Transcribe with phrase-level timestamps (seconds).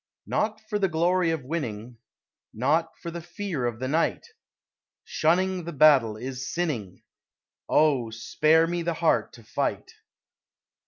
[0.25, 1.97] Not for the glory of winning,
[2.55, 4.25] Not for the fear of the night;
[5.03, 7.03] Shunning the battle is sinning
[7.69, 9.91] Oh, spare me the heart to fight!